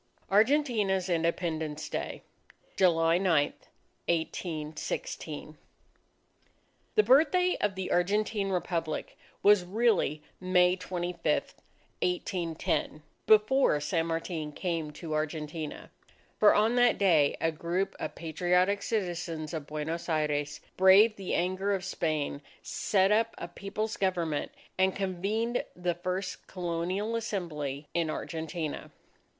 [0.31, 2.23] ARGENTINA'S INDEPENDENCE DAY
[2.75, 3.53] July 9,
[4.07, 5.57] 1816
[6.95, 11.23] The Birthday of the Argentine Republic was really May 25,
[12.01, 15.91] 1810, before San Martin came to Argentina.
[16.39, 21.73] For on that day a group of patriotic citizens of Buenos Aires braved the anger
[21.75, 28.89] of Spain, set up a People's Government, and convened the first Colonial Assembly in Argentina.